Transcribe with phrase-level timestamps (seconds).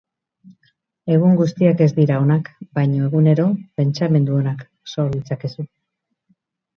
[1.15, 3.45] Egun guztiak ez dira onak baina egunero
[3.81, 5.67] pentsamendu onak sor ditzakezu.